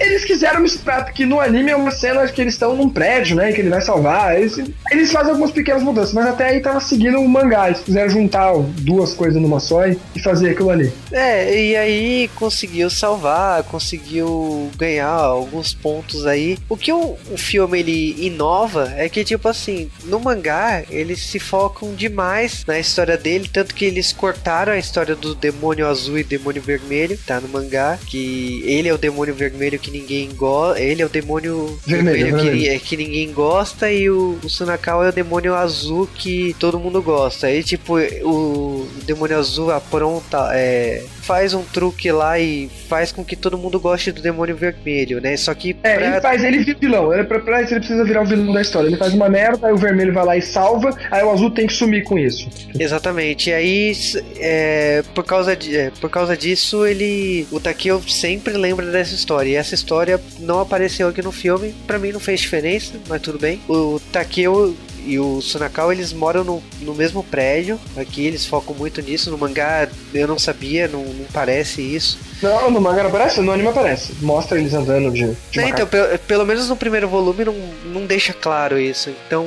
[0.06, 3.52] Eles quiseram misturar, porque no anime é uma cena que eles estão num prédio, né?
[3.52, 4.38] Que ele vai salvar.
[4.38, 4.58] Eles,
[4.90, 7.68] eles fazem algumas pequenas mudanças, mas até aí tava seguindo o mangá.
[7.68, 10.92] Eles quiseram juntar duas coisas numa só e, e fazer aquilo ali.
[11.10, 16.58] É, e aí conseguiu salvar, conseguiu ganhar alguns pontos aí.
[16.68, 21.38] O que o, o filme ele inova é que, tipo assim, no mangá eles se
[21.38, 26.24] focam demais na história dele, tanto que eles cortaram a história do demônio azul e
[26.24, 31.02] demônio vermelho, tá no mangá, que ele é o demônio vermelho que ninguém gosta, ele
[31.02, 35.08] é o demônio Vermelho, vermelho, que- é, que, ninguém gosta e o, o Sunakawa é
[35.10, 37.46] o demônio azul que todo mundo gosta.
[37.48, 43.36] Aí, tipo, o demônio azul apronta, é, faz um truque lá e faz com que
[43.36, 45.36] todo mundo goste do demônio vermelho, né?
[45.36, 47.12] Só que É, pra- ele faz, ele vira vilão.
[47.12, 48.88] Ele, pra, pra isso ele precisa virar o vilão da história.
[48.88, 51.66] Ele faz uma merda, aí o vermelho vai lá e salva, aí o azul tem
[51.66, 52.48] que sumir com isso.
[52.78, 53.50] Exatamente.
[53.50, 53.92] E aí,
[54.38, 57.46] é, por, causa de, é, por causa disso, ele.
[57.52, 59.50] O Takeo sempre lembra dessa história.
[59.50, 61.74] E essa história não apareceu aqui no filme.
[61.86, 63.60] Pra mim não fez diferença, mas tudo bem.
[63.68, 64.74] O Takeo
[65.06, 67.78] e o Sunakawa eles moram no, no mesmo prédio.
[67.96, 69.30] Aqui eles focam muito nisso.
[69.30, 72.18] No mangá eu não sabia, não, não parece isso.
[72.42, 74.12] Não, no manga não aparece, no anime aparece.
[74.20, 75.70] Mostra eles andando de, de Né, macaco.
[75.74, 79.10] então, pelo, pelo menos no primeiro volume não, não deixa claro isso.
[79.26, 79.46] Então,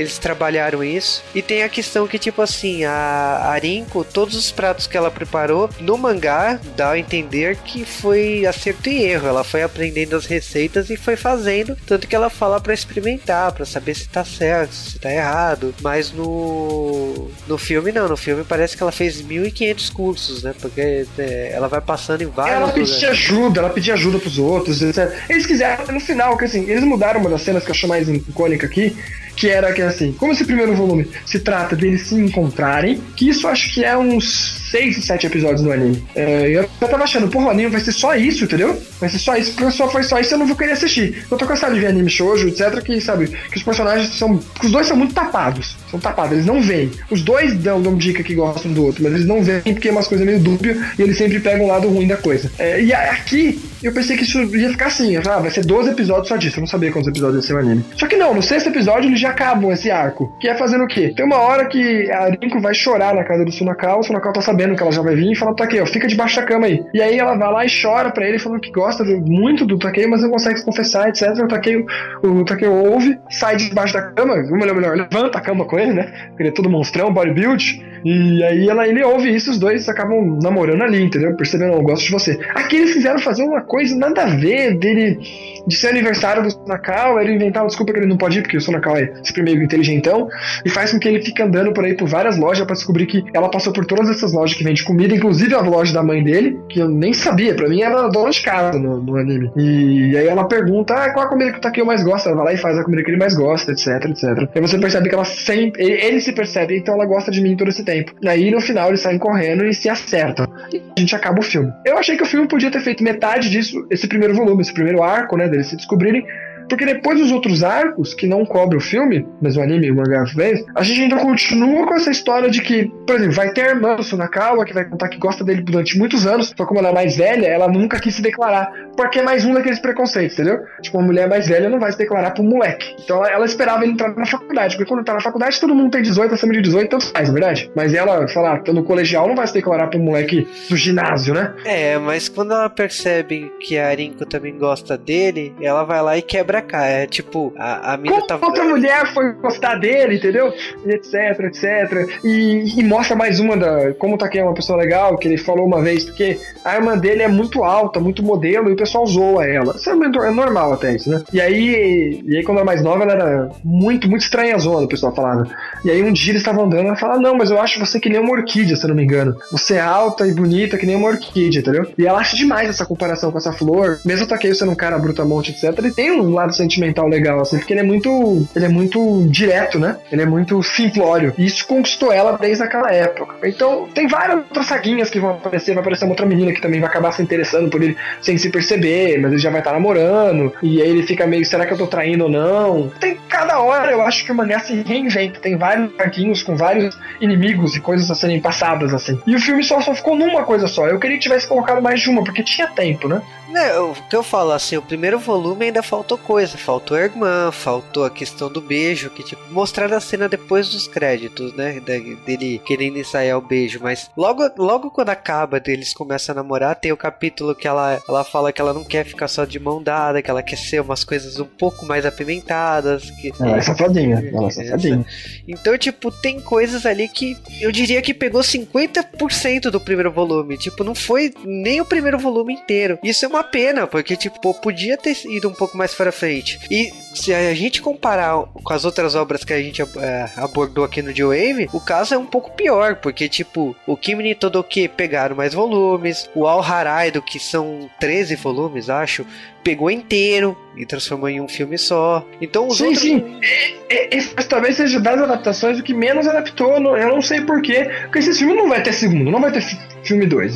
[0.00, 1.22] eles trabalharam isso.
[1.34, 5.68] E tem a questão que, tipo assim, a Arinko, todos os pratos que ela preparou
[5.80, 9.28] no mangá, dá a entender que foi acerto e erro.
[9.28, 11.76] Ela foi aprendendo as receitas e foi fazendo.
[11.86, 15.74] Tanto que ela fala pra experimentar, pra saber se tá certo, se tá errado.
[15.82, 18.08] Mas no, no filme, não.
[18.08, 20.54] No filme parece que ela fez 1500 cursos, né?
[20.60, 22.90] Porque é, ela vai passando em vários Ela lugares.
[22.90, 25.12] pedia ajuda, ela pedia ajuda pros outros, etc.
[25.28, 28.08] Eles quiseram, no final, que assim, eles mudaram uma das cenas que eu acho mais
[28.08, 28.96] icônica aqui,
[29.36, 33.48] que era que assim, como esse primeiro volume se trata deles se encontrarem, que isso
[33.48, 36.02] acho que é uns 6, 7 episódios no anime.
[36.14, 38.80] É, eu já tava achando, porra, o anime vai ser só isso, entendeu?
[39.00, 41.24] Vai ser só isso, porque só foi só isso eu não vou querer assistir.
[41.30, 44.66] Eu tô cansado de ver anime shoujo, etc, que, sabe, que os personagens são, que
[44.66, 46.90] os dois são muito tapados, são tapados, eles não veem.
[47.10, 49.92] Os dois dão, dão dica que gostam do outro, mas eles não veem porque é
[49.92, 52.50] umas coisas meio dúbias e eles sempre pegam o lado ruim da coisa.
[52.58, 55.64] É, e aqui, eu pensei que isso ia ficar assim, eu falei, ah, vai ser
[55.64, 57.84] 12 episódios só disso, eu não sabia quantos episódios ia ser o anime.
[57.96, 60.88] Só que não, no sexto episódio eles já acabam esse arco, que é fazendo o
[60.88, 61.12] quê?
[61.16, 64.40] Tem uma hora que a Rinko vai chorar na casa do Sunakawa, o Sunakawa tá
[64.40, 66.84] sabendo que ela já vai vir e fala Takeo, fica debaixo da cama aí.
[66.92, 70.10] E aí ela vai lá e chora pra ele, falando que gosta muito do Takeo,
[70.10, 71.28] mas não consegue se confessar, etc.
[71.42, 71.86] O Takeo,
[72.22, 75.92] o Takeo ouve, sai debaixo da cama, ou melhor, melhor, levanta a cama com ele,
[75.92, 76.12] né?
[76.38, 77.84] Ele é todo monstrão, bodybuild.
[78.04, 81.34] E aí ela, ele ouve isso, os dois acabam namorando ali, entendeu?
[81.36, 82.38] Percebendo, eu gosto de você.
[82.54, 85.18] Aqui eles quiseram fazer uma coisa nada a ver dele
[85.66, 88.56] de ser aniversário do Sonakawa, ele inventar uma desculpa que ele não pode ir, porque
[88.56, 90.28] o Sonakawa é sempre meio inteligentão,
[90.64, 93.24] e faz com que ele fique andando por aí por várias lojas pra descobrir que
[93.34, 96.58] ela passou por todas essas lojas que vende comida, inclusive a loja da mãe dele,
[96.68, 99.50] que eu nem sabia, pra mim era dona de casa no, no anime.
[99.56, 102.28] E aí ela pergunta, ah, qual a comida que o Takeo mais gosta?
[102.28, 104.48] Ela vai lá e faz a comida que ele mais gosta, etc, etc.
[104.54, 107.56] E você percebe que ela sempre, ele, ele se percebe, então ela gosta de mim
[107.56, 108.12] todo esse tempo.
[108.20, 110.46] E aí no final eles saem correndo e se acertam.
[110.72, 111.72] E a gente acaba o filme.
[111.84, 115.02] Eu achei que o filme podia ter feito metade disso, esse primeiro volume, esse primeiro
[115.02, 116.24] arco, né, deles se descobrirem,
[116.68, 120.26] porque depois dos outros arcos, que não cobre o filme, mas o anime o mangá
[120.26, 123.70] fez, a gente ainda continua com essa história de que, por exemplo, vai ter a
[123.70, 126.90] irmã do Sunakawa, que vai contar que gosta dele durante muitos anos, só como ela
[126.90, 130.60] é mais velha, ela nunca quis se declarar, porque é mais um daqueles preconceitos, entendeu?
[130.80, 132.94] Tipo, uma mulher mais velha não vai se declarar pro moleque.
[133.02, 135.90] Então ela, ela esperava ele entrar na faculdade, porque quando tá na faculdade todo mundo
[135.90, 137.70] tem 18, acima de 18, tanto faz, na verdade?
[137.74, 141.54] Mas ela, sei lá, no colegial, não vai se declarar pro moleque do ginásio, né?
[141.64, 146.22] É, mas quando ela percebe que a Arinko também gosta dele, ela vai lá e
[146.22, 146.86] quebra a cara.
[146.86, 148.46] É tipo, a, a Como tava.
[148.46, 150.52] outra mulher foi gostar dele, entendeu?
[150.84, 152.20] E etc, etc.
[152.24, 153.94] E, e mostra mais uma da.
[153.94, 156.96] Como o Takeo é uma pessoa legal, que ele falou uma vez, porque a irmã
[156.96, 159.74] dele é muito alta, muito modelo, e o pessoal zoa ela.
[159.76, 161.22] Isso é é normal até isso, né?
[161.32, 164.86] E aí, e aí, quando ela era mais nova, ela era muito, muito estranha zona,
[164.86, 165.48] o pessoal falava.
[165.84, 168.08] E aí um dia eles estavam andando, ela fala, não, mas eu acho você que
[168.08, 169.36] nem uma orquídea, se eu não me engano.
[169.52, 171.86] Você é alta e bonita que nem uma orquídea, entendeu?
[171.96, 174.00] E ela acha demais essa comparação com essa flor.
[174.04, 177.58] Mesmo o Takeo sendo um cara brutamonte, etc., ele tem um lado sentimental legal, assim,
[177.58, 178.46] porque ele é muito.
[178.54, 179.96] Ele é muito direto, né?
[180.10, 181.34] Ele é muito simplório.
[181.36, 183.36] E isso conquistou ela desde aquela época.
[183.48, 185.74] Então, tem várias outras saguinhas que vão aparecer.
[185.74, 188.50] Vai aparecer uma outra menina que também vai acabar se interessando por ele sem se
[188.50, 189.18] perceber.
[189.20, 191.86] mas ele já vai estar namorando, e aí ele fica meio, será que eu tô
[191.86, 192.90] traindo ou não?
[193.00, 196.96] Tem cada hora, eu acho que o mangá se reinventa, tem vários arquinhos com vários
[197.20, 199.20] inimigos e coisas a serem passadas, assim.
[199.26, 200.86] E o filme só, só ficou numa coisa só.
[200.86, 203.22] Eu queria que tivesse colocado mais de uma, porque tinha tempo, né?
[203.48, 206.35] Né, o que eu falo, assim, o primeiro volume ainda faltou coisa.
[206.44, 210.86] Faltou a irmã, faltou a questão do beijo, que tipo, mostraram a cena depois dos
[210.86, 211.80] créditos, né?
[211.80, 213.80] Dele querendo ensaiar o beijo.
[213.82, 218.24] Mas logo, logo quando acaba deles começam a namorar, tem o capítulo que ela, ela
[218.24, 221.04] fala que ela não quer ficar só de mão dada, que ela quer ser umas
[221.04, 223.10] coisas um pouco mais apimentadas.
[223.10, 225.06] Que, Ela é safadinha, ela é safadinha.
[225.48, 230.58] Então, tipo, tem coisas ali que eu diria que pegou 50% do primeiro volume.
[230.58, 232.98] Tipo, não foi nem o primeiro volume inteiro.
[233.02, 236.25] Isso é uma pena, porque, tipo, podia ter ido um pouco mais para frente.
[236.70, 241.00] E se a gente comparar com as outras obras que a gente eh, abordou aqui
[241.02, 245.54] no J-Wave, o caso é um pouco pior, porque, tipo, o Kimi Todoke pegaram mais
[245.54, 249.24] volumes, o Al Haraido, que são 13 volumes, acho,
[249.64, 252.24] pegou inteiro e transformou em um filme só.
[252.40, 253.02] Então os Sim, outros.
[253.02, 253.40] sim.
[253.88, 256.76] É, é, talvez seja das adaptações o que menos adaptou.
[256.96, 257.88] Eu não sei porquê.
[258.02, 260.54] Porque esse filme não vai ter segundo, não vai ter fi- filme 2.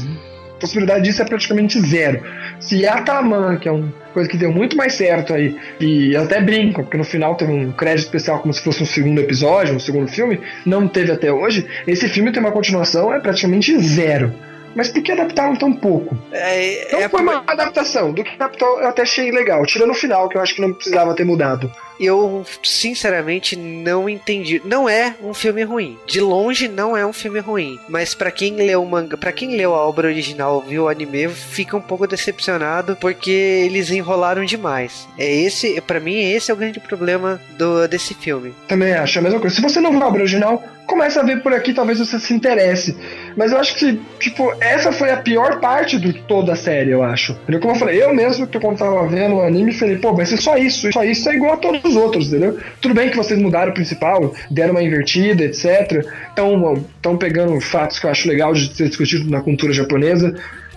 [0.61, 2.23] A possibilidade disso é praticamente zero.
[2.61, 6.39] Se Ataman, que é uma coisa que deu muito mais certo aí, e eu até
[6.39, 9.81] brinco, porque no final teve um crédito especial como se fosse um segundo episódio, um
[9.81, 11.67] segundo filme, não teve até hoje.
[11.87, 14.35] Esse filme tem uma continuação, é praticamente zero.
[14.75, 16.15] Mas por que adaptaram tão pouco?
[16.31, 18.13] É, Não é foi uma adaptação.
[18.13, 19.65] Do que adaptou, eu até achei legal.
[19.65, 21.73] Tirando o final, que eu acho que não precisava ter mudado.
[22.01, 24.61] Eu sinceramente não entendi.
[24.65, 25.99] Não é um filme ruim.
[26.07, 29.57] De longe não é um filme ruim, mas pra quem leu o manga, para quem
[29.57, 35.09] leu a obra original, viu o anime, fica um pouco decepcionado porque eles enrolaram demais.
[35.19, 38.55] É esse, para mim, esse é o grande problema do desse filme.
[38.69, 39.57] Também acho a mesma coisa.
[39.57, 42.35] Se você não viu a obra original, começa a ver por aqui, talvez você se
[42.35, 42.97] interesse.
[43.37, 47.03] Mas eu acho que, tipo, essa foi a pior parte de toda a série, eu
[47.03, 47.39] acho.
[47.61, 50.37] Como eu falei, eu mesmo, que quando tava vendo o anime, falei, pô, vai ser
[50.37, 52.59] só isso, só isso é igual a todos os outros, entendeu?
[52.81, 56.07] Tudo bem que vocês mudaram o principal, deram uma invertida, etc.
[56.29, 60.35] Estão pegando fatos que eu acho legal de ser discutido na cultura japonesa.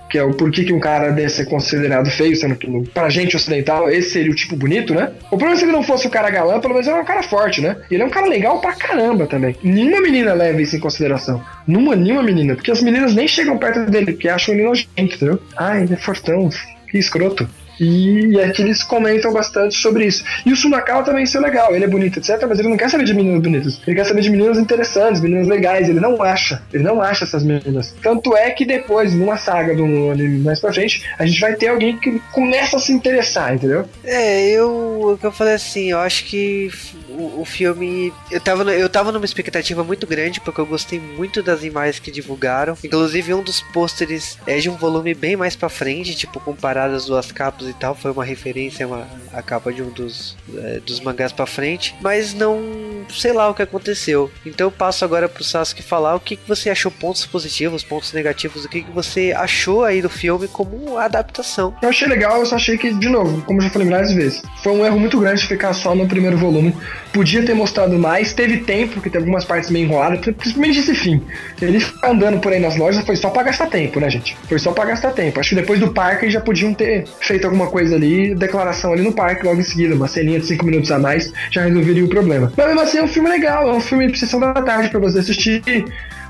[0.10, 3.36] Que é o porquê que um cara desse é considerado feio, sendo que pra gente
[3.36, 5.12] ocidental esse seria o tipo bonito, né?
[5.32, 7.06] O problema é se ele não fosse o cara galã, pelo menos ele é um
[7.06, 7.78] cara forte, né?
[7.90, 9.56] E ele é um cara legal pra caramba também.
[9.64, 11.44] Nenhuma menina leva isso em consideração.
[11.66, 12.54] Numa, nenhuma menina.
[12.54, 15.42] Porque as meninas nem chegam perto dele, porque acham ele nojento, entendeu?
[15.58, 16.48] Ai, ele é fortão,
[16.92, 17.50] que escroto.
[17.80, 20.24] E aqui eles comentam bastante sobre isso.
[20.46, 22.46] E o Sunakawa também isso é legal, ele é bonito, etc.
[22.48, 23.82] Mas ele não quer saber de meninas bonitas.
[23.86, 25.90] Ele quer saber de meninas interessantes, meninas legais.
[25.90, 26.62] Ele não acha.
[26.72, 27.94] Ele não acha essas meninas.
[28.02, 31.68] Tanto é que depois, numa saga do anime mais pra frente, a gente vai ter
[31.68, 33.88] alguém que começa a se interessar, entendeu?
[34.04, 36.70] É, eu, o que eu falei assim, eu acho que
[37.10, 38.14] o, o filme.
[38.32, 42.12] Eu tava, eu tava numa expectativa muito grande, porque eu gostei muito das imagens que
[42.12, 42.78] divulgaram.
[42.84, 47.06] Inclusive, um dos pôsteres é de um volume bem mais pra frente, tipo, comparado as
[47.06, 47.96] duas capas e tal.
[47.96, 51.96] Foi uma referência uma, a capa de um dos, é, dos mangás pra frente.
[52.02, 54.32] Mas não sei lá o que aconteceu.
[54.46, 58.14] Então eu passo agora pro Sasuke falar o que, que você achou pontos positivos, pontos
[58.14, 61.76] negativos, o que, que você achou aí do filme como adaptação.
[61.82, 64.72] Eu achei legal, eu só achei que, de novo, como já falei de vezes, foi
[64.72, 66.76] um erro muito grande ficar só no primeiro volume.
[67.12, 71.22] Podia ter mostrado mais, teve tempo, porque teve algumas partes meio enroladas, principalmente esse fim.
[71.62, 74.36] Ele andando por aí nas lojas foi só pra gastar tempo, né, gente?
[74.48, 75.40] Foi só pra gastar tempo.
[75.40, 79.14] Acho que depois do parque já podiam ter feito alguma coisa ali, declaração ali no
[79.14, 82.52] parque logo em seguida, uma ceninha de 5 minutos a mais, já resolveria o problema.
[82.58, 85.00] Mas mesmo assim é um filme legal, é um filme de sessão da tarde pra
[85.00, 85.64] você assistir.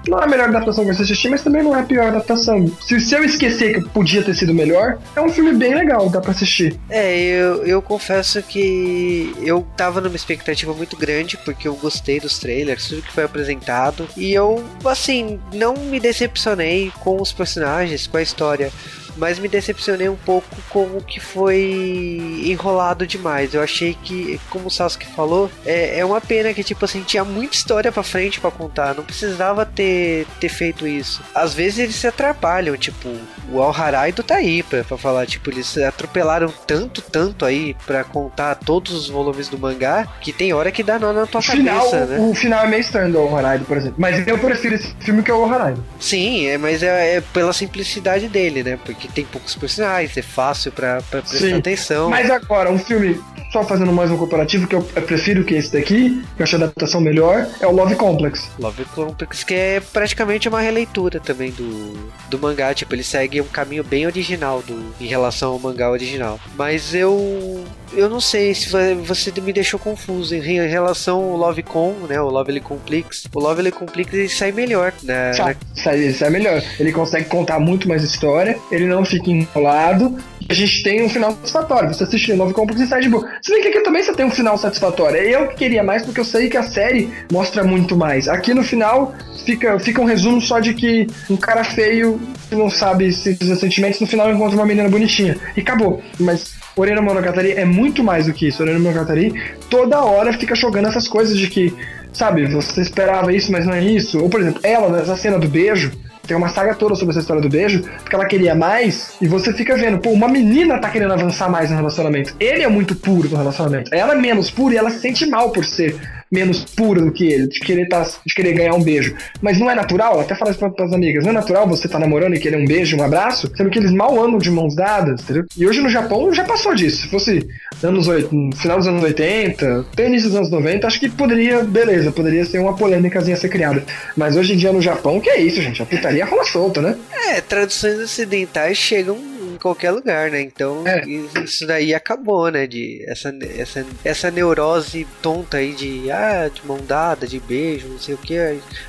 [0.05, 2.69] Não é a melhor adaptação que você assistir, mas também não é a pior adaptação.
[2.81, 6.19] Se, se eu esquecer que podia ter sido melhor, é um filme bem legal, dá
[6.19, 6.77] pra assistir.
[6.89, 12.37] É, eu, eu confesso que eu tava numa expectativa muito grande, porque eu gostei dos
[12.37, 18.17] trailers, tudo que foi apresentado, e eu, assim, não me decepcionei com os personagens, com
[18.17, 18.73] a história.
[19.17, 23.53] Mas me decepcionei um pouco com o que foi enrolado demais.
[23.53, 27.23] Eu achei que, como o Sasuke falou, é, é uma pena que, tipo assim, tinha
[27.23, 28.95] muita história pra frente pra contar.
[28.95, 31.21] Não precisava ter, ter feito isso.
[31.33, 33.09] Às vezes eles se atrapalham, tipo,
[33.51, 38.03] o Al Haraido tá aí pra, pra falar, tipo, eles atropelaram tanto, tanto aí pra
[38.03, 41.43] contar todos os volumes do mangá que tem hora que dá nó na tua O
[41.43, 42.17] final, cabeça, né?
[42.19, 43.95] o final é meio estranho do Horaido, por exemplo.
[43.97, 45.83] Mas eu prefiro esse filme que o Horaido.
[45.99, 48.79] Sim, é, mas é, é pela simplicidade dele, né?
[48.83, 51.53] Porque tem poucos personagens, é fácil pra, pra prestar Sim.
[51.53, 52.09] atenção.
[52.09, 53.19] Mas agora, um filme,
[53.51, 56.55] só fazendo mais um comparativo, que eu, eu prefiro que esse daqui, que eu acho
[56.55, 58.49] a adaptação melhor, é o Love Complex.
[58.59, 61.93] Love Complex, que é praticamente uma releitura também do,
[62.29, 62.73] do mangá.
[62.73, 66.39] Tipo, ele segue um caminho bem original do, em relação ao mangá original.
[66.55, 67.63] Mas eu.
[67.95, 68.69] Eu não sei se
[69.05, 72.19] você me deixou confuso em re- em relação ao Love Com, né?
[72.19, 73.25] O Lovely Complex.
[73.33, 75.33] O Lovely Complex ele sai melhor, né?
[75.33, 76.61] Sai, sai, ele sai melhor.
[76.79, 81.09] Ele consegue contar muito mais história, ele não fica enrolado, e a gente tem um
[81.09, 81.93] final satisfatório.
[81.93, 83.27] Você assiste de novo como você sai de boa.
[83.41, 85.17] Se bem que aqui também você tem um final satisfatório.
[85.17, 88.27] É eu que queria mais porque eu sei que a série mostra muito mais.
[88.27, 89.13] Aqui no final
[89.45, 93.55] fica, fica um resumo só de que um cara feio que não sabe se fazer
[93.55, 95.37] sentimentos no final encontra uma menina bonitinha.
[95.55, 96.01] E acabou.
[96.19, 98.61] Mas Orena Monogatari é muito mais do que isso.
[98.63, 99.33] Orena Monogatari
[99.69, 101.73] toda hora fica jogando essas coisas de que,
[102.11, 104.19] sabe, você esperava isso, mas não é isso.
[104.19, 105.91] Ou, por exemplo, ela, nessa cena do beijo,
[106.25, 109.53] tem uma saga toda sobre essa história do beijo, porque ela queria mais, e você
[109.53, 112.33] fica vendo, pô, uma menina tá querendo avançar mais no relacionamento.
[112.39, 113.93] Ele é muito puro no relacionamento.
[113.93, 115.99] Ela é menos pura e ela se sente mal por ser
[116.33, 119.15] menos pura do que ele, de querer, tá, de querer ganhar um beijo.
[119.41, 121.99] Mas não é natural, até fala isso pra, pras amigas, não é natural você tá
[121.99, 125.21] namorando e querer um beijo, um abraço, sendo que eles mal andam de mãos dadas,
[125.21, 125.45] entendeu?
[125.55, 127.03] E hoje no Japão já passou disso.
[127.03, 127.47] Se fosse
[127.83, 131.63] anos 8, no final dos anos 80, até início dos anos 90, acho que poderia,
[131.63, 133.83] beleza, poderia ser uma polêmicazinha ser criada.
[134.17, 135.81] Mas hoje em dia no Japão, que é isso, gente?
[135.81, 136.95] A putaria rola solta, né?
[137.27, 139.32] É, traduções ocidentais chegam
[139.63, 140.41] qualquer lugar, né?
[140.41, 141.03] Então É.
[141.43, 142.67] isso daí acabou, né?
[142.67, 147.97] De essa, essa, essa neurose tonta aí de ah, de mão dada, de beijo, não
[147.99, 148.37] sei o que.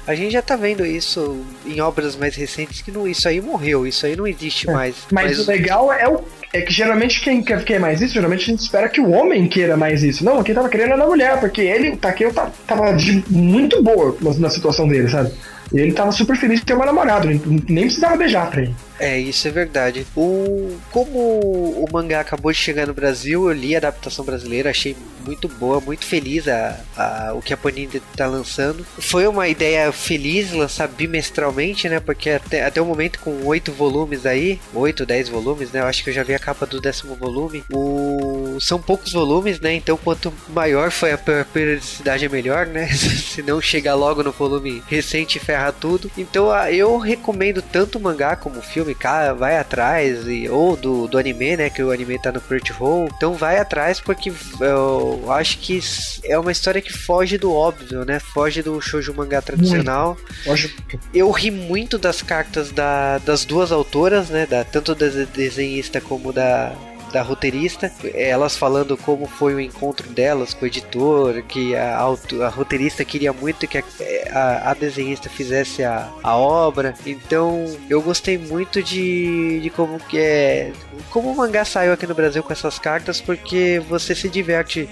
[0.06, 3.86] A gente já tá vendo isso em obras mais recentes que não, isso aí morreu,
[3.86, 4.94] isso aí não existe mais.
[5.10, 6.20] Mas, o legal é o.
[6.52, 9.48] É que geralmente quem quer, quer mais isso, geralmente a gente espera que o homem
[9.48, 10.24] queira mais isso.
[10.24, 13.82] Não, quem tava querendo era a mulher, porque ele, o Takeo, tá- tava de muito
[13.82, 15.32] boa na, na situação dele, sabe?
[15.72, 18.74] E ele tava super feliz de ter uma namorada, nem, nem precisava beijar pra ele.
[18.96, 20.06] É, isso é verdade.
[20.14, 24.96] O como o mangá acabou de chegar no Brasil, eu li a adaptação brasileira, achei
[25.26, 28.86] muito boa, muito feliz a, a- o que a Panini tá lançando.
[29.00, 31.98] Foi uma ideia feliz lançar bimestralmente, né?
[31.98, 35.80] Porque até, até o momento com oito volumes aí, oito, dez volumes, né?
[35.80, 37.64] Eu acho que eu já vi a capa do décimo volume.
[37.72, 39.74] O são poucos volumes, né?
[39.74, 42.86] Então quanto maior foi a per- periodicidade é melhor, né?
[42.94, 46.10] Se não chegar logo no volume recente ferra tudo.
[46.16, 51.06] Então eu recomendo tanto o mangá como o filme, cara, vai atrás e, ou do,
[51.06, 51.70] do anime, né?
[51.70, 53.08] Que o anime tá no Crunchyroll.
[53.16, 55.78] Então vai atrás porque eu acho que
[56.24, 58.18] é uma história que foge do óbvio, né?
[58.18, 60.16] Foge do shoujo mangá tradicional.
[60.44, 60.74] Hoje,
[61.14, 64.44] Eu ri muito das cartas da- das duas autoras, né?
[64.46, 66.72] Da, tanto da desenhista como da,
[67.14, 67.92] da roteirista.
[68.12, 73.32] Elas falando como foi o encontro delas com o editor, que a, a roteirista queria
[73.32, 73.84] muito que a,
[74.32, 76.92] a, a desenhista fizesse a, a obra.
[77.06, 80.72] Então eu gostei muito de, de como que é.
[81.10, 84.88] Como o mangá saiu aqui no Brasil com essas cartas, porque você se diverte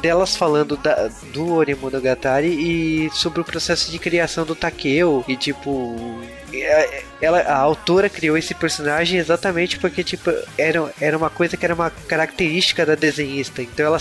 [0.00, 5.96] delas falando da, do Orimonogatari e sobre o processo de criação do Takeo e tipo
[7.20, 11.74] ela, a autora criou esse personagem exatamente porque tipo era, era uma coisa que era
[11.74, 13.62] uma característica da desenhista.
[13.62, 13.98] Então ela,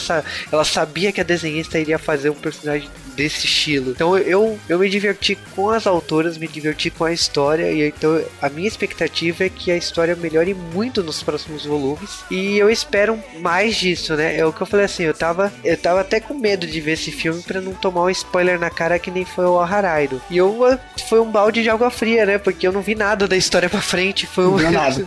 [0.51, 2.89] ela sabia que a desenhista iria fazer um personagem
[3.21, 7.71] desse estilo então eu, eu me diverti com as autoras me diverti com a história
[7.71, 12.57] e então a minha expectativa é que a história melhore muito nos próximos volumes e
[12.57, 16.01] eu espero mais disso né é o que eu falei assim eu tava eu tava
[16.01, 19.11] até com medo de ver esse filme pra não tomar um spoiler na cara que
[19.11, 22.65] nem foi o Haraido e eu ah, foi um balde de água fria né porque
[22.67, 25.05] eu não vi nada da história pra frente foi um Não nada.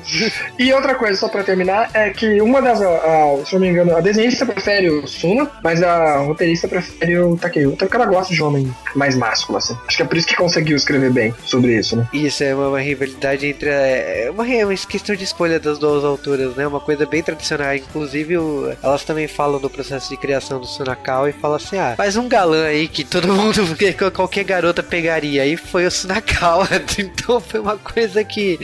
[0.59, 2.81] E outra coisa, só pra terminar, é que uma das.
[2.81, 6.69] a- a- se eu não me engano, a desenhista prefere o Suna, mas a roteirista
[6.69, 7.73] prefere o Takeo.
[7.73, 9.77] Até porque ela gosta de homem mais másculo, assim.
[9.87, 12.07] Acho que é por isso que conseguiu escrever bem sobre isso, né?
[12.13, 13.69] Isso é uma, uma rivalidade entre.
[13.71, 16.67] É uma, é uma questão de escolha das duas autoras, né?
[16.67, 17.75] Uma coisa bem tradicional.
[17.75, 21.95] Inclusive, o- elas também falam do processo de criação do Sunakawa e falam assim: ah,
[21.97, 25.43] faz um galã aí que todo mundo, que qualquer garota pegaria.
[25.43, 26.69] Aí foi o Sunakawa.
[26.99, 28.59] Então foi uma coisa que.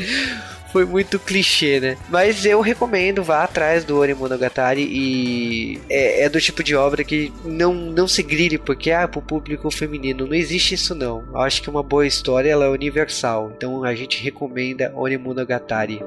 [0.72, 1.96] Foi muito clichê, né?
[2.09, 7.02] Mas eu recomendo, vá atrás do Ori Monogatari e é, é do tipo de obra
[7.02, 10.26] que não, não se grilhe porque ah, pro público feminino.
[10.26, 11.24] Não existe isso não.
[11.33, 13.52] Eu acho que uma boa história ela é universal.
[13.56, 16.00] Então a gente recomenda Ori Monogatari.